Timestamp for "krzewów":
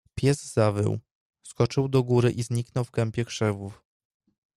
3.25-3.83